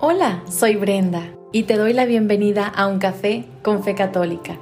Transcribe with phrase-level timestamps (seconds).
[0.00, 4.58] Hola, soy Brenda y te doy la bienvenida a un café con fe católica.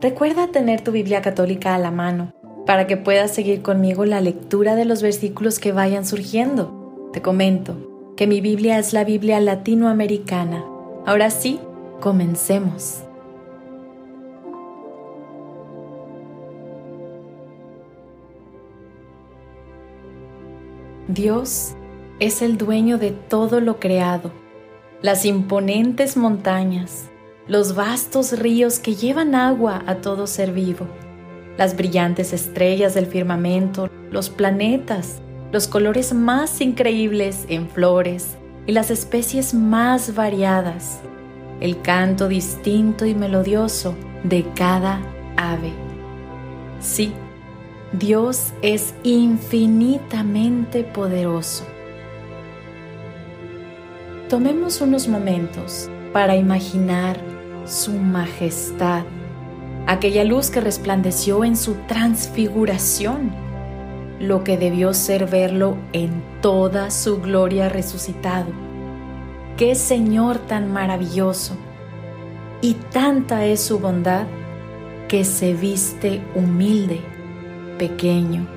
[0.00, 2.32] Recuerda tener tu Biblia católica a la mano
[2.66, 7.10] para que puedas seguir conmigo la lectura de los versículos que vayan surgiendo.
[7.12, 10.64] Te comento que mi Biblia es la Biblia latinoamericana.
[11.06, 11.60] Ahora sí,
[12.00, 13.02] comencemos.
[21.08, 21.76] Dios
[22.20, 24.30] es el dueño de todo lo creado,
[25.02, 27.10] las imponentes montañas,
[27.48, 30.86] los vastos ríos que llevan agua a todo ser vivo,
[31.58, 35.20] las brillantes estrellas del firmamento, los planetas,
[35.52, 38.36] los colores más increíbles en flores
[38.66, 41.00] y las especies más variadas,
[41.60, 45.00] el canto distinto y melodioso de cada
[45.36, 45.72] ave.
[46.80, 47.12] Sí,
[47.92, 51.64] Dios es infinitamente poderoso.
[54.34, 57.16] Tomemos unos momentos para imaginar
[57.66, 59.04] su majestad,
[59.86, 63.30] aquella luz que resplandeció en su transfiguración,
[64.18, 68.48] lo que debió ser verlo en toda su gloria resucitado.
[69.56, 71.56] ¡Qué Señor tan maravilloso!
[72.60, 74.26] Y tanta es su bondad
[75.06, 77.02] que se viste humilde
[77.78, 78.48] pequeño,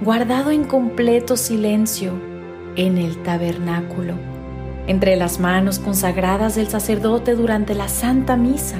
[0.00, 2.10] guardado en completo silencio
[2.74, 4.31] en el tabernáculo,
[4.86, 8.78] entre las manos consagradas del sacerdote durante la Santa Misa,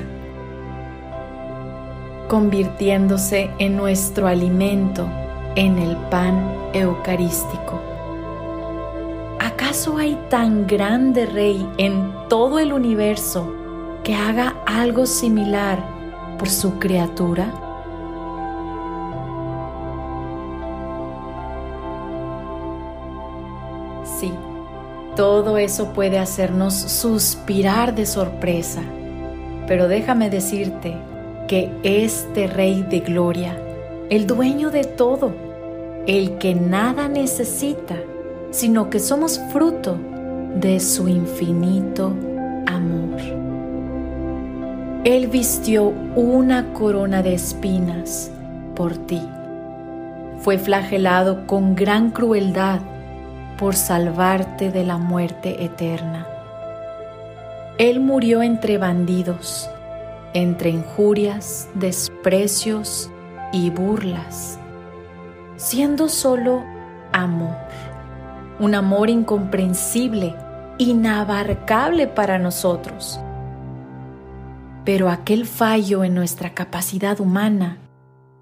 [2.29, 5.09] convirtiéndose en nuestro alimento
[5.55, 7.81] en el pan eucarístico.
[9.39, 13.55] ¿Acaso hay tan grande rey en todo el universo
[14.03, 15.85] que haga algo similar
[16.39, 17.62] por su criatura?
[25.17, 28.81] Todo eso puede hacernos suspirar de sorpresa,
[29.67, 30.97] pero déjame decirte
[31.49, 33.59] que este Rey de Gloria,
[34.09, 35.35] el dueño de todo,
[36.07, 37.97] el que nada necesita,
[38.51, 39.99] sino que somos fruto
[40.57, 42.15] de su infinito
[42.67, 43.21] amor.
[45.05, 48.31] Él vistió una corona de espinas
[48.75, 49.21] por ti.
[50.39, 52.81] Fue flagelado con gran crueldad
[53.63, 56.27] por salvarte de la muerte eterna.
[57.79, 59.71] Él murió entre bandidos,
[60.35, 63.09] entre injurias, desprecios
[63.53, 64.59] y burlas,
[65.55, 66.65] siendo solo
[67.13, 67.55] amor,
[68.59, 70.35] un amor incomprensible,
[70.79, 73.21] inabarcable para nosotros.
[74.85, 77.79] Pero aquel fallo en nuestra capacidad humana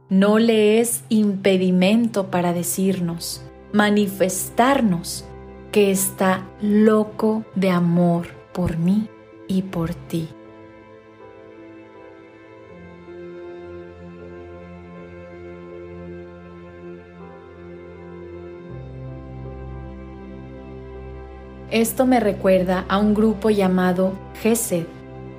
[0.09, 3.43] no le es impedimento para decirnos,
[3.73, 5.25] manifestarnos
[5.73, 9.09] que está loco de amor por mí
[9.47, 10.29] y por ti.
[21.71, 24.87] Esto me recuerda a un grupo llamado Gesed,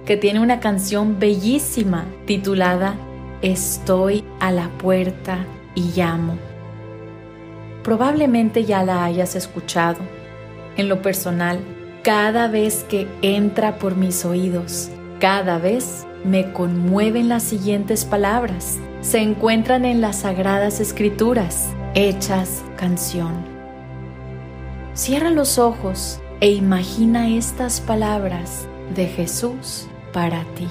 [0.06, 2.96] que tiene una canción bellísima titulada
[3.42, 6.51] Estoy a la puerta y llamo.
[7.84, 10.00] Probablemente ya la hayas escuchado.
[10.78, 11.60] En lo personal,
[12.04, 18.80] cada vez que entra por mis oídos, cada vez me conmueven las siguientes palabras.
[19.02, 23.34] Se encuentran en las sagradas escrituras, hechas canción.
[24.94, 30.68] Cierra los ojos e imagina estas palabras de Jesús para ti.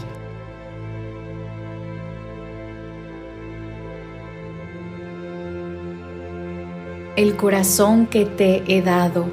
[7.21, 9.27] El corazón que te he dado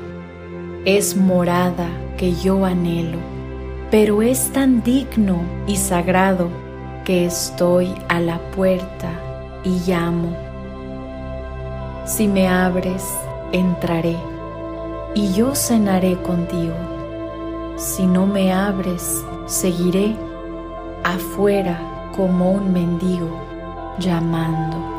[0.84, 1.88] es morada
[2.18, 3.18] que yo anhelo,
[3.90, 6.50] pero es tan digno y sagrado
[7.06, 9.10] que estoy a la puerta
[9.64, 10.36] y llamo.
[12.04, 13.06] Si me abres,
[13.54, 14.18] entraré
[15.16, 16.76] y yo cenaré contigo.
[17.78, 20.14] Si no me abres, seguiré
[21.06, 23.30] afuera como un mendigo
[23.98, 24.97] llamando.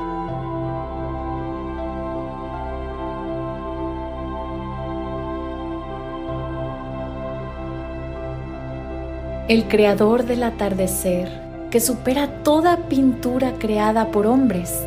[9.49, 11.31] El creador del atardecer,
[11.71, 14.87] que supera toda pintura creada por hombres.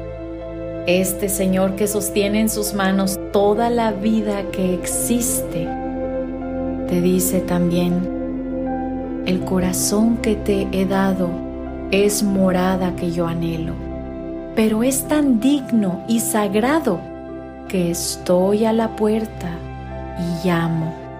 [0.86, 5.68] Este Señor que sostiene en sus manos toda la vida que existe,
[6.88, 11.30] te dice también, el corazón que te he dado
[11.90, 13.74] es morada que yo anhelo,
[14.56, 17.00] pero es tan digno y sagrado
[17.68, 19.50] que estoy a la puerta
[20.20, 21.11] y llamo.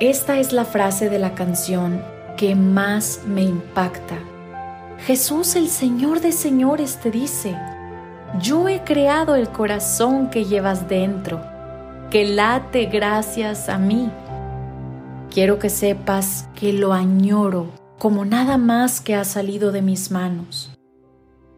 [0.00, 2.00] Esta es la frase de la canción
[2.36, 4.16] que más me impacta.
[5.00, 7.58] Jesús, el Señor de señores, te dice,
[8.40, 11.40] yo he creado el corazón que llevas dentro,
[12.12, 14.08] que late gracias a mí.
[15.32, 17.66] Quiero que sepas que lo añoro
[17.98, 20.70] como nada más que ha salido de mis manos.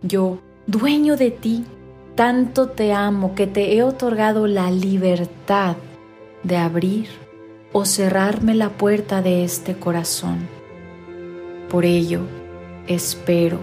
[0.00, 1.66] Yo, dueño de ti,
[2.14, 5.76] tanto te amo que te he otorgado la libertad
[6.42, 7.19] de abrir
[7.72, 10.48] o cerrarme la puerta de este corazón.
[11.68, 12.22] Por ello,
[12.88, 13.60] espero,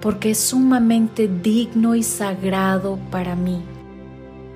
[0.00, 3.62] porque es sumamente digno y sagrado para mí.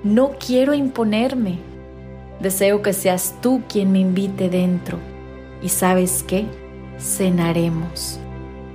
[0.02, 1.58] No quiero imponerme.
[2.40, 4.99] Deseo que seas tú quien me invite dentro.
[5.62, 6.46] Y sabes qué?
[6.99, 8.19] Cenaremos,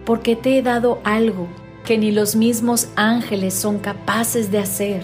[0.05, 1.47] porque te he dado algo
[1.83, 5.03] que ni los mismos ángeles son capaces de hacer.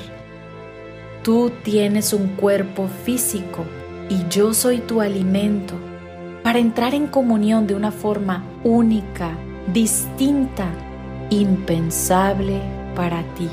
[1.24, 3.66] Tú tienes un cuerpo físico
[4.14, 5.74] y yo soy tu alimento
[6.44, 9.36] para entrar en comunión de una forma única,
[9.74, 10.68] distinta,
[11.32, 12.62] impensable
[12.96, 13.50] para ti.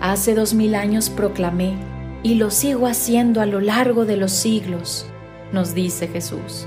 [0.00, 1.74] Hace dos mil años proclamé
[2.22, 5.06] y lo sigo haciendo a lo largo de los siglos,
[5.52, 6.66] nos dice Jesús.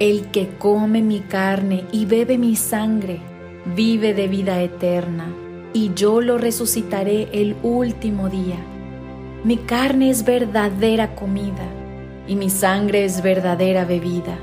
[0.00, 3.20] El que come mi carne y bebe mi sangre,
[3.74, 5.32] vive de vida eterna,
[5.72, 8.58] y yo lo resucitaré el último día.
[9.44, 11.66] Mi carne es verdadera comida,
[12.26, 14.38] y mi sangre es verdadera bebida.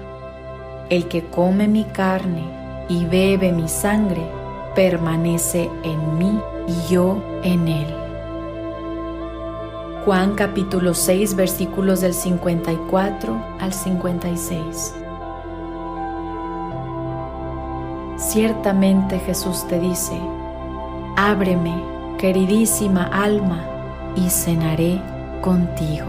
[0.92, 2.44] El que come mi carne
[2.88, 4.21] y bebe mi sangre,
[4.75, 7.88] permanece en mí y yo en él.
[10.06, 14.94] Juan capítulo 6 versículos del 54 al 56.
[18.18, 20.13] Ciertamente Jesús te dice,
[21.18, 21.74] ábreme,
[22.19, 23.71] queridísima alma,
[24.16, 25.02] y cenaré
[25.42, 26.06] contigo.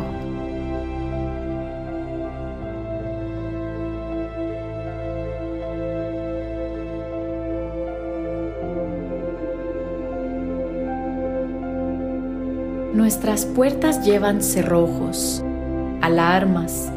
[12.94, 15.42] Nuestras puertas llevan cerrojos,
[16.02, 16.92] alarmas,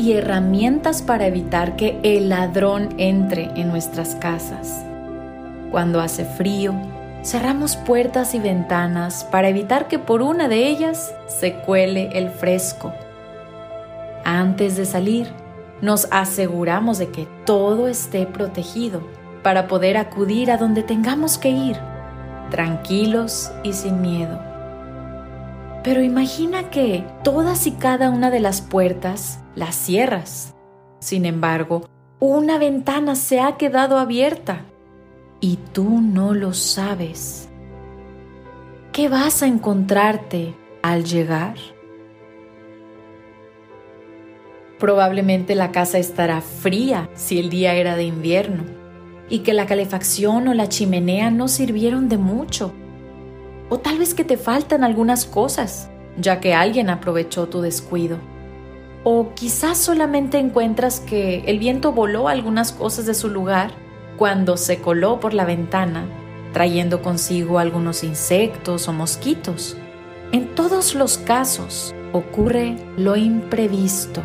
[0.00, 4.82] y herramientas para evitar que el ladrón entre en nuestras casas.
[5.70, 6.74] Cuando hace frío,
[7.22, 12.92] cerramos puertas y ventanas para evitar que por una de ellas se cuele el fresco.
[14.24, 15.28] Antes de salir,
[15.80, 19.02] nos aseguramos de que todo esté protegido
[19.42, 21.76] para poder acudir a donde tengamos que ir,
[22.50, 24.38] tranquilos y sin miedo.
[25.82, 30.54] Pero imagina que todas y cada una de las puertas las cierras.
[30.98, 31.88] Sin embargo,
[32.18, 34.66] una ventana se ha quedado abierta
[35.40, 37.48] y tú no lo sabes.
[38.92, 41.54] ¿Qué vas a encontrarte al llegar?
[44.78, 48.64] Probablemente la casa estará fría si el día era de invierno
[49.28, 52.72] y que la calefacción o la chimenea no sirvieron de mucho.
[53.68, 55.88] O tal vez que te faltan algunas cosas,
[56.18, 58.18] ya que alguien aprovechó tu descuido.
[59.04, 63.70] O quizás solamente encuentras que el viento voló algunas cosas de su lugar
[64.20, 66.04] cuando se coló por la ventana,
[66.52, 69.78] trayendo consigo algunos insectos o mosquitos.
[70.30, 74.22] En todos los casos ocurre lo imprevisto.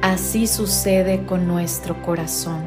[0.00, 2.62] Así sucede con nuestro corazón.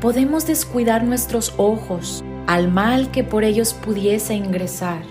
[0.00, 5.02] Podemos descuidar nuestros ojos al mal que por ellos pudiese ingresar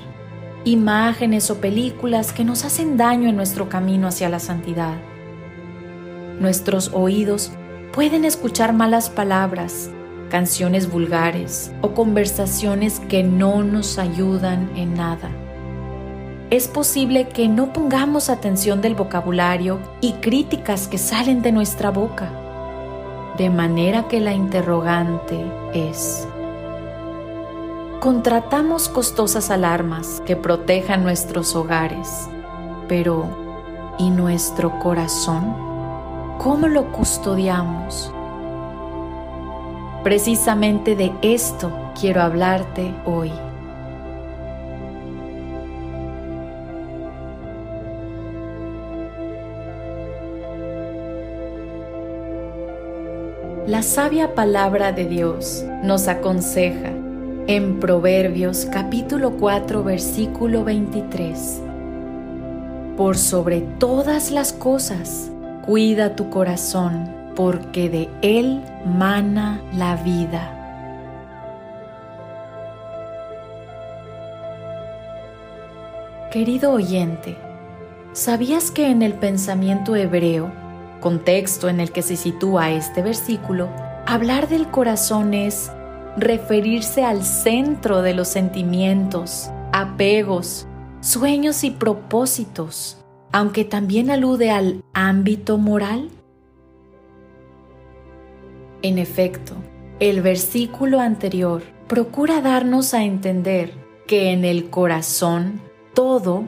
[0.65, 5.12] imágenes o películas que nos hacen daño en nuestro camino hacia la santidad.
[6.39, 7.51] Nuestros oídos
[7.93, 9.89] pueden escuchar malas palabras,
[10.29, 15.29] canciones vulgares o conversaciones que no nos ayudan en nada.
[16.49, 22.29] Es posible que no pongamos atención del vocabulario y críticas que salen de nuestra boca,
[23.37, 25.39] de manera que la interrogante
[25.73, 26.27] es,
[28.03, 32.27] Contratamos costosas alarmas que protejan nuestros hogares,
[32.89, 35.72] pero ¿y nuestro corazón?
[36.39, 38.11] ¿Cómo lo custodiamos?
[40.03, 43.31] Precisamente de esto quiero hablarte hoy.
[53.67, 56.91] La sabia palabra de Dios nos aconseja
[57.47, 61.61] en Proverbios capítulo 4 versículo 23.
[62.97, 65.31] Por sobre todas las cosas,
[65.65, 70.59] cuida tu corazón, porque de él mana la vida.
[76.31, 77.37] Querido oyente,
[78.11, 80.51] ¿sabías que en el pensamiento hebreo,
[80.99, 83.69] contexto en el que se sitúa este versículo,
[84.05, 85.71] hablar del corazón es
[86.17, 90.67] referirse al centro de los sentimientos, apegos,
[91.01, 93.02] sueños y propósitos,
[93.33, 96.09] aunque también alude al ámbito moral?
[98.83, 99.55] En efecto,
[99.99, 103.73] el versículo anterior procura darnos a entender
[104.07, 105.59] que en el corazón
[105.95, 106.45] todo,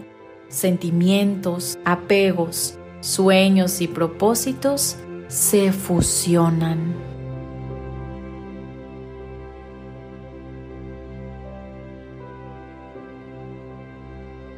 [0.48, 7.15] sentimientos, apegos, sueños y propósitos, se fusionan.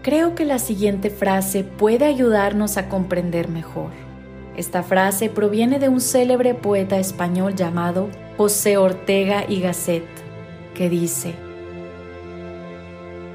[0.08, 3.92] Creo que la siguiente frase puede ayudarnos a comprender mejor.
[4.56, 10.06] Esta frase proviene de un célebre poeta español llamado José Ortega y Gasset,
[10.74, 11.34] que dice,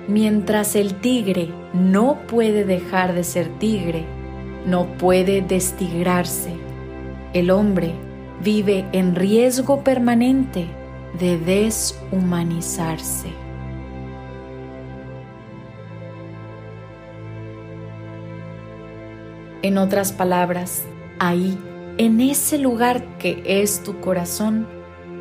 [0.08, 4.06] Mientras el tigre no puede dejar de ser tigre,
[4.64, 6.54] no puede destigrarse,
[7.34, 7.92] el hombre
[8.42, 10.68] vive en riesgo permanente
[11.20, 13.41] de deshumanizarse.
[19.62, 20.83] En otras palabras,
[21.21, 21.57] ahí,
[21.97, 24.66] en ese lugar que es tu corazón,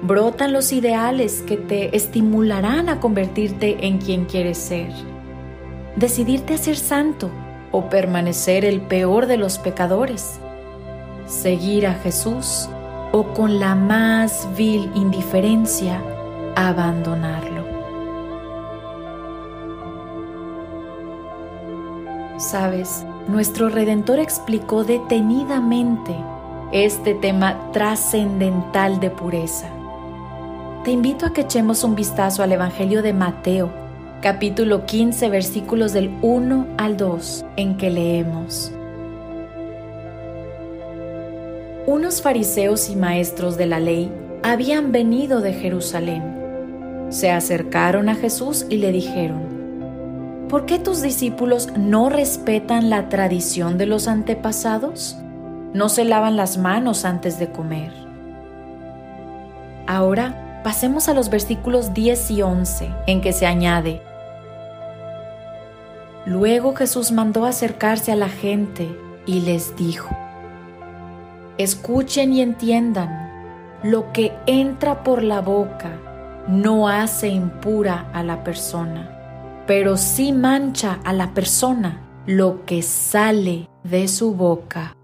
[0.01, 4.91] brotan los ideales que te estimularán a convertirte en quien quieres ser.
[5.95, 7.29] Decidirte a ser santo
[7.71, 10.39] o permanecer el peor de los pecadores.
[11.27, 12.67] Seguir a Jesús
[13.11, 16.01] o con la más vil indiferencia
[16.55, 17.61] abandonarlo.
[22.37, 26.15] Sabes, nuestro Redentor explicó detenidamente
[26.71, 29.67] este tema trascendental de pureza.
[30.83, 33.71] Te invito a que echemos un vistazo al Evangelio de Mateo,
[34.21, 38.71] capítulo 15, versículos del 1 al 2, en que leemos.
[41.85, 44.11] Unos fariseos y maestros de la ley
[44.43, 46.23] habían venido de Jerusalén.
[47.09, 49.50] Se acercaron a Jesús y le dijeron,
[50.51, 55.15] ¿por qué tus discípulos no respetan la tradición de los antepasados?
[55.73, 57.93] No se lavan las manos antes de comer.
[59.87, 64.01] Ahora pasemos a los versículos 10 y 11, en que se añade,
[66.25, 70.15] Luego Jesús mandó acercarse a la gente y les dijo,
[71.57, 73.31] Escuchen y entiendan,
[73.81, 75.97] lo que entra por la boca
[76.47, 79.20] no hace impura a la persona
[79.67, 84.95] pero sí mancha a la persona lo que sale de su boca.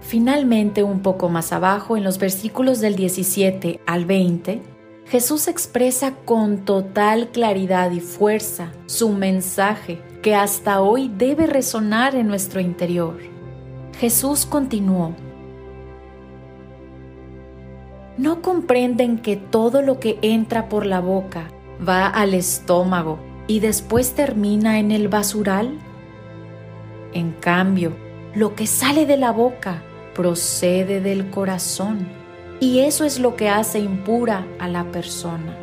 [0.00, 4.60] Finalmente, un poco más abajo, en los versículos del 17 al 20,
[5.06, 12.28] Jesús expresa con total claridad y fuerza su mensaje que hasta hoy debe resonar en
[12.28, 13.16] nuestro interior.
[13.98, 15.14] Jesús continuó,
[18.18, 21.48] ¿No comprenden que todo lo que entra por la boca
[21.86, 25.78] va al estómago y después termina en el basural?
[27.14, 27.92] En cambio,
[28.34, 29.82] lo que sale de la boca
[30.14, 32.06] procede del corazón
[32.60, 35.56] y eso es lo que hace impura a la persona.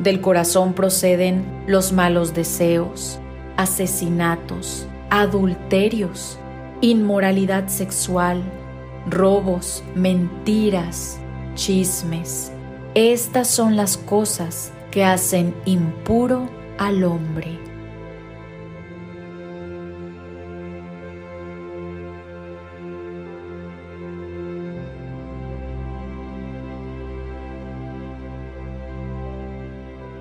[0.00, 3.20] Del corazón proceden los malos deseos,
[3.56, 6.40] asesinatos, adulterios,
[6.80, 8.42] inmoralidad sexual,
[9.08, 11.20] robos, mentiras,
[11.56, 12.52] chismes.
[12.94, 16.48] Estas son las cosas que hacen impuro
[16.78, 17.58] al hombre.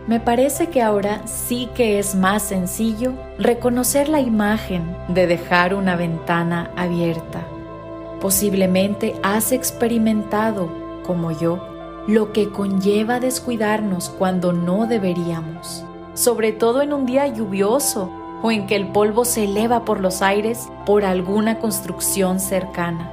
[0.07, 5.95] Me parece que ahora sí que es más sencillo reconocer la imagen de dejar una
[5.95, 7.41] ventana abierta.
[8.21, 11.59] Posiblemente has experimentado como yo,
[12.07, 15.83] lo que conlleva descuidarnos cuando no deberíamos,
[16.13, 18.11] sobre todo en un día lluvioso
[18.43, 23.11] o en que el polvo se eleva por los aires por alguna construcción cercana.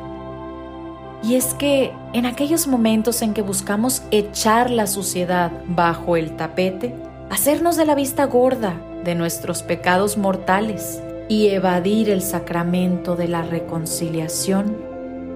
[1.22, 6.94] Y es que en aquellos momentos en que buscamos echar la suciedad bajo el tapete,
[7.30, 13.42] hacernos de la vista gorda de nuestros pecados mortales y evadir el sacramento de la
[13.42, 14.91] reconciliación,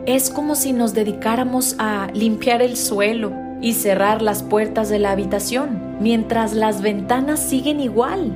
[0.07, 5.11] es como si nos dedicáramos a limpiar el suelo y cerrar las puertas de la
[5.11, 8.33] habitación, mientras las ventanas siguen igual.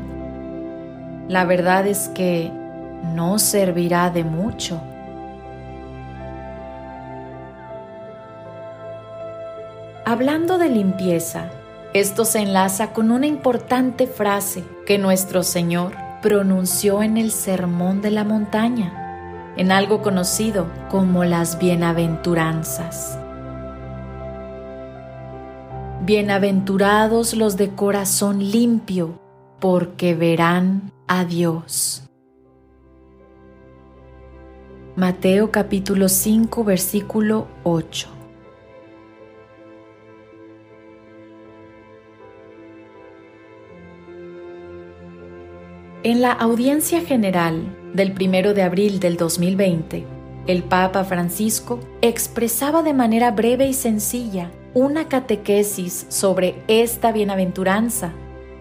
[1.28, 2.50] La verdad es que
[3.14, 4.80] no servirá de mucho.
[10.04, 11.50] Hablando de limpieza,
[11.92, 18.12] Esto se enlaza con una importante frase que nuestro Señor pronunció en el Sermón de
[18.12, 18.99] la Montaña,
[19.56, 23.18] en algo conocido como las bienaventuranzas.
[26.02, 29.20] Bienaventurados los de corazón limpio,
[29.60, 32.04] porque verán a Dios.
[34.96, 38.19] Mateo capítulo 5 versículo 8.
[46.02, 50.06] En la audiencia general del 1 de abril del 2020,
[50.46, 58.14] el Papa Francisco expresaba de manera breve y sencilla una catequesis sobre esta bienaventuranza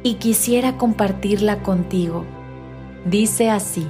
[0.03, 2.25] y quisiera compartirla contigo.
[3.05, 3.87] Dice así.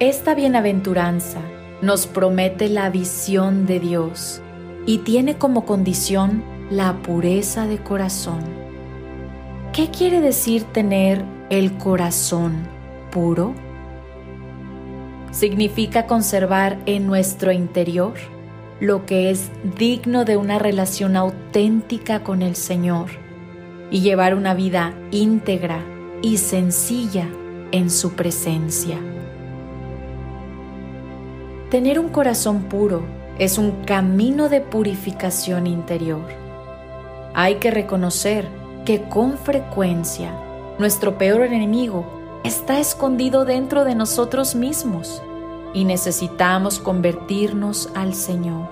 [0.00, 1.42] Esta bienaventuranza
[1.80, 4.42] nos promete la visión de Dios
[4.84, 8.40] y tiene como condición la pureza de corazón.
[9.72, 12.66] ¿Qué quiere decir tener el corazón
[13.12, 13.54] puro?
[15.30, 18.14] Significa conservar en nuestro interior
[18.80, 23.10] lo que es digno de una relación auténtica con el Señor
[23.90, 25.84] y llevar una vida íntegra
[26.20, 27.28] y sencilla
[27.70, 28.98] en su presencia.
[31.70, 33.04] Tener un corazón puro
[33.38, 36.45] es un camino de purificación interior.
[37.38, 38.48] Hay que reconocer
[38.86, 40.32] que con frecuencia
[40.78, 42.06] nuestro peor enemigo
[42.44, 45.22] está escondido dentro de nosotros mismos
[45.74, 48.70] y necesitamos convertirnos al Señor.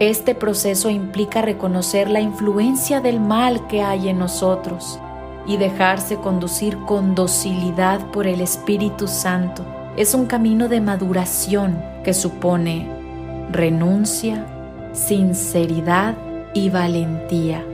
[0.00, 4.98] Este proceso implica reconocer la influencia del mal que hay en nosotros
[5.46, 9.64] y dejarse conducir con docilidad por el Espíritu Santo.
[9.96, 12.90] Es un camino de maduración que supone
[13.52, 14.44] renuncia,
[14.92, 16.16] sinceridad
[16.54, 17.64] y valentía.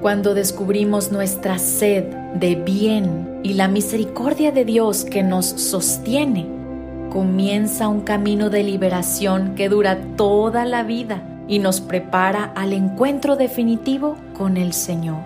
[0.00, 6.46] Cuando descubrimos nuestra sed de bien y la misericordia de Dios que nos sostiene,
[7.10, 13.36] comienza un camino de liberación que dura toda la vida y nos prepara al encuentro
[13.36, 15.22] definitivo con el Señor.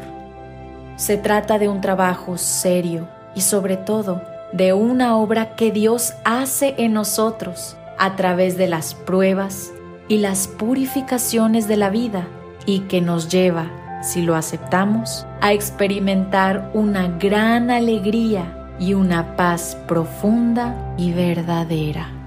[0.97, 6.75] Se trata de un trabajo serio y sobre todo de una obra que Dios hace
[6.79, 9.73] en nosotros a través de las pruebas
[10.09, 12.27] y las purificaciones de la vida
[12.67, 19.77] y que nos lleva si lo aceptamos, a experimentar una gran alegría y una paz
[19.87, 22.19] profunda y verdadera.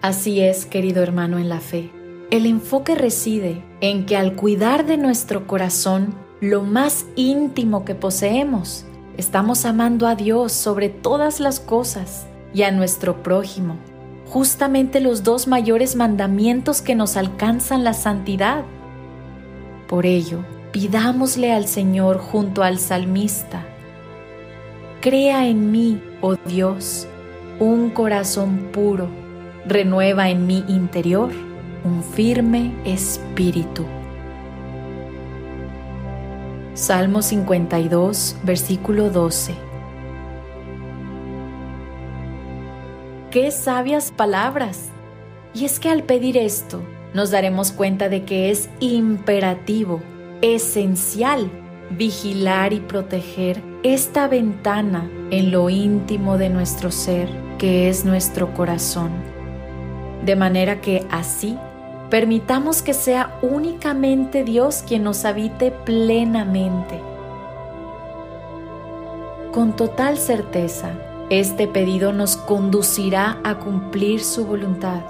[0.00, 1.95] Así es, querido hermano en la fe.
[2.28, 8.84] El enfoque reside en que al cuidar de nuestro corazón lo más íntimo que poseemos.
[9.16, 13.76] Estamos amando a Dios sobre todas las cosas y a nuestro prójimo,
[14.26, 18.64] justamente los dos mayores mandamientos que nos alcanzan la santidad.
[19.86, 20.40] Por ello,
[20.72, 23.64] pidámosle al Señor junto al salmista,
[25.00, 27.06] Crea en mí, oh Dios,
[27.60, 29.06] un corazón puro,
[29.64, 31.45] renueva en mi interior
[31.86, 33.84] un firme espíritu.
[36.74, 39.54] Salmo 52, versículo 12.
[43.30, 44.88] Qué sabias palabras.
[45.54, 46.82] Y es que al pedir esto,
[47.14, 50.02] nos daremos cuenta de que es imperativo,
[50.42, 51.48] esencial,
[51.90, 59.12] vigilar y proteger esta ventana en lo íntimo de nuestro ser, que es nuestro corazón.
[60.24, 61.56] De manera que así
[62.10, 67.00] Permitamos que sea únicamente Dios quien nos habite plenamente.
[69.52, 70.90] Con total certeza,
[71.30, 75.00] este pedido nos conducirá a cumplir su voluntad.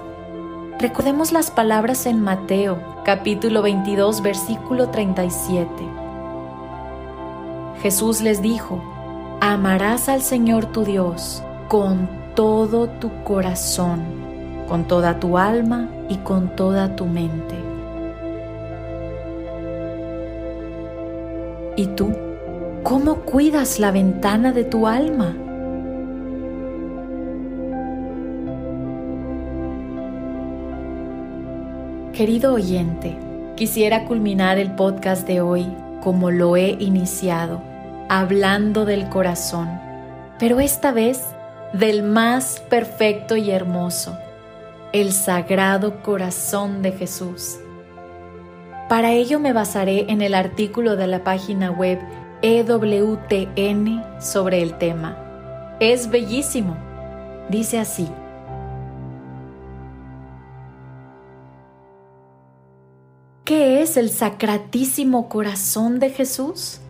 [0.79, 5.69] Recordemos las palabras en Mateo, capítulo 22, versículo 37.
[7.83, 8.81] Jesús les dijo,
[9.39, 14.26] amarás al Señor tu Dios con todo tu corazón
[14.67, 17.55] con toda tu alma y con toda tu mente.
[21.75, 22.13] ¿Y tú?
[22.83, 25.35] ¿Cómo cuidas la ventana de tu alma?
[32.13, 33.15] Querido oyente,
[33.55, 35.67] quisiera culminar el podcast de hoy
[36.01, 37.61] como lo he iniciado,
[38.09, 39.69] hablando del corazón,
[40.39, 41.25] pero esta vez
[41.73, 44.17] del más perfecto y hermoso,
[45.01, 47.59] el Sagrado Corazón de Jesús.
[48.89, 51.99] Para ello me basaré en el artículo de la página web
[52.41, 55.75] EWTN sobre el tema.
[55.79, 56.75] Es bellísimo.
[57.47, 58.09] Dice así.
[63.43, 66.81] ¿Qué es el Sacratísimo Corazón de Jesús?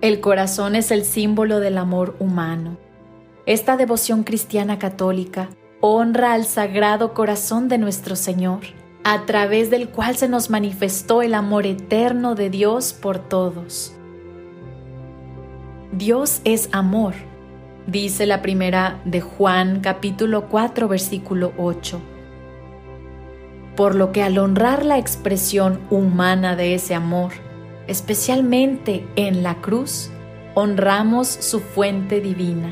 [0.00, 2.78] El corazón es el símbolo del amor humano.
[3.44, 5.50] Esta devoción cristiana católica
[5.84, 8.60] honra al Sagrado Corazón de nuestro Señor,
[9.02, 13.92] a través del cual se nos manifestó el amor eterno de Dios por todos.
[15.90, 17.14] Dios es amor,
[17.88, 22.00] dice la primera de Juan capítulo 4 versículo 8.
[23.74, 27.32] Por lo que al honrar la expresión humana de ese amor,
[27.88, 30.10] especialmente en la cruz,
[30.54, 32.70] honramos su fuente divina.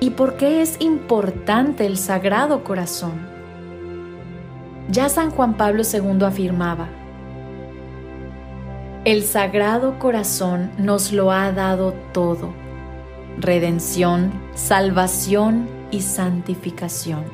[0.00, 3.26] ¿Y por qué es importante el Sagrado Corazón?
[4.88, 6.88] Ya San Juan Pablo II afirmaba,
[9.04, 12.52] el Sagrado Corazón nos lo ha dado todo,
[13.38, 17.24] redención, salvación y santificación.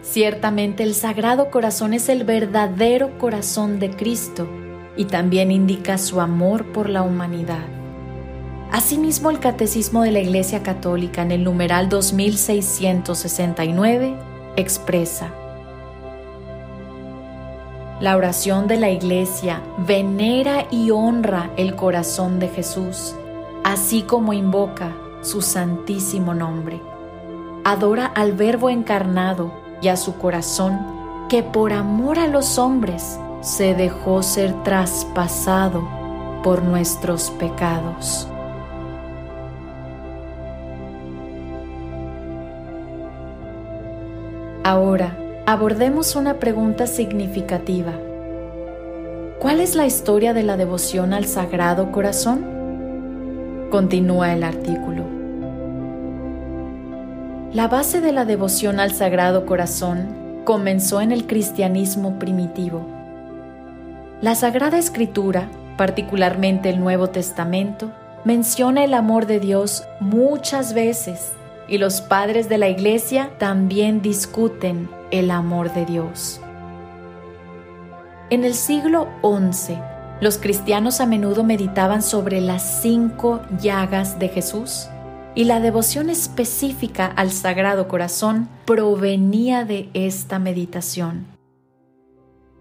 [0.00, 4.48] Ciertamente el Sagrado Corazón es el verdadero corazón de Cristo
[4.96, 7.81] y también indica su amor por la humanidad.
[8.72, 14.16] Asimismo, el Catecismo de la Iglesia Católica en el numeral 2669
[14.56, 15.34] expresa,
[18.00, 23.14] La oración de la Iglesia venera y honra el corazón de Jesús,
[23.62, 26.80] así como invoca su santísimo nombre.
[27.64, 30.80] Adora al Verbo encarnado y a su corazón,
[31.28, 35.86] que por amor a los hombres se dejó ser traspasado
[36.42, 38.31] por nuestros pecados.
[44.64, 47.94] Ahora, abordemos una pregunta significativa.
[49.40, 53.66] ¿Cuál es la historia de la devoción al Sagrado Corazón?
[53.72, 55.02] Continúa el artículo.
[57.52, 62.86] La base de la devoción al Sagrado Corazón comenzó en el cristianismo primitivo.
[64.20, 67.90] La Sagrada Escritura, particularmente el Nuevo Testamento,
[68.22, 71.32] menciona el amor de Dios muchas veces
[71.68, 76.40] y los padres de la Iglesia también discuten el amor de Dios.
[78.30, 79.78] En el siglo XI,
[80.20, 84.88] los cristianos a menudo meditaban sobre las cinco llagas de Jesús
[85.34, 91.26] y la devoción específica al Sagrado Corazón provenía de esta meditación.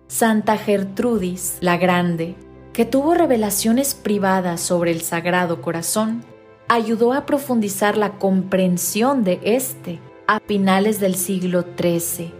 [0.07, 2.35] Santa Gertrudis la Grande,
[2.73, 6.25] que tuvo revelaciones privadas sobre el Sagrado Corazón,
[6.71, 12.33] ayudó a profundizar la comprensión de este a finales del siglo XIII.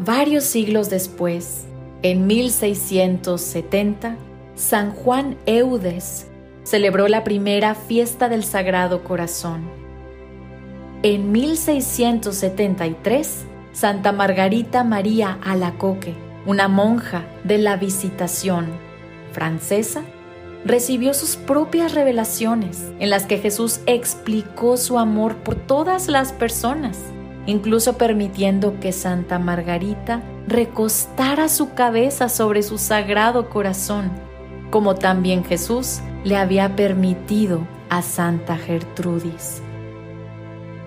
[0.00, 1.66] Varios siglos después,
[2.02, 4.16] en 1670,
[4.56, 6.26] San Juan Eudes
[6.64, 9.70] celebró la primera fiesta del Sagrado Corazón.
[11.04, 16.14] En 1673, Santa Margarita María Alacoque,
[16.44, 18.66] una monja de la Visitación
[19.30, 20.02] francesa,
[20.64, 26.98] recibió sus propias revelaciones en las que Jesús explicó su amor por todas las personas,
[27.46, 34.10] incluso permitiendo que Santa Margarita recostara su cabeza sobre su sagrado corazón,
[34.70, 39.62] como también Jesús le había permitido a Santa Gertrudis.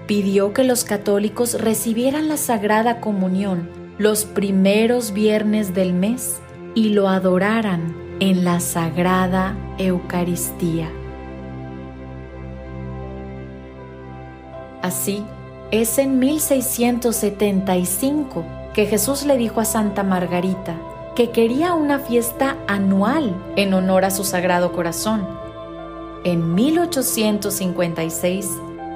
[0.07, 6.41] Pidió que los católicos recibieran la Sagrada Comunión los primeros viernes del mes
[6.75, 10.89] y lo adoraran en la Sagrada Eucaristía.
[14.81, 15.25] Así,
[15.71, 20.77] es en 1675 que Jesús le dijo a Santa Margarita,
[21.17, 25.27] que quería una fiesta anual en honor a su Sagrado Corazón.
[26.23, 28.49] En 1856,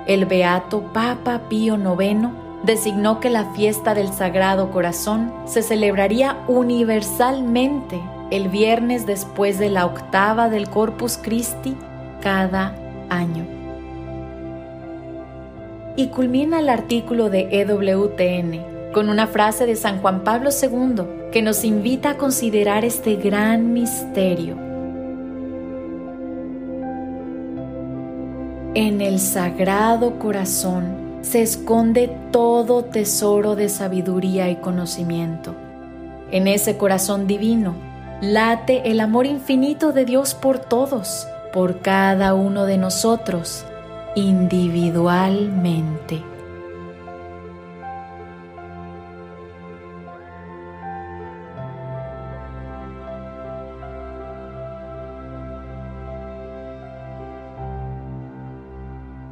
[0.07, 2.29] el beato Papa Pío IX
[2.63, 9.85] designó que la fiesta del Sagrado Corazón se celebraría universalmente el viernes después de la
[9.85, 11.75] octava del Corpus Christi
[12.21, 12.75] cada
[13.09, 13.45] año.
[15.95, 21.41] Y culmina el artículo de EWTN con una frase de San Juan Pablo II que
[21.41, 24.57] nos invita a considerar este gran misterio.
[28.73, 35.55] En el sagrado corazón se esconde todo tesoro de sabiduría y conocimiento.
[36.29, 37.86] En ese corazón divino
[38.21, 43.65] late el amor infinito de Dios por todos, por cada uno de nosotros
[44.15, 46.23] individualmente.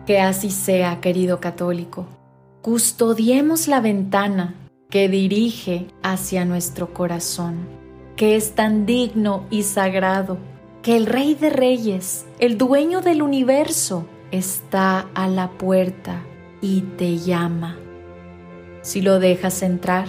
[0.05, 2.05] Que así sea, querido católico.
[2.61, 4.53] Custodiemos la ventana
[4.91, 7.84] que dirige hacia nuestro corazón,
[8.15, 10.37] que es tan digno y sagrado,
[10.81, 16.21] que el Rey de Reyes, el dueño del universo, está a la puerta
[16.61, 17.77] y te llama.
[18.81, 20.07] Si lo dejas entrar,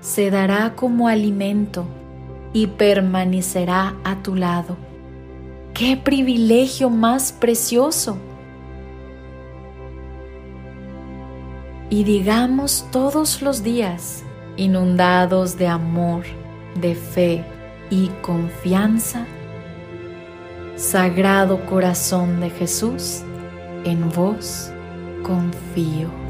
[0.00, 1.86] se dará como alimento
[2.52, 4.76] y permanecerá a tu lado.
[5.74, 8.18] ¡Qué privilegio más precioso!
[11.94, 14.24] y digamos todos los días,
[14.56, 16.24] inundados de amor,
[16.80, 17.44] de fe
[17.90, 19.26] y confianza,
[20.76, 23.22] Sagrado Corazón de Jesús,
[23.84, 24.72] en vos
[25.22, 26.23] confío.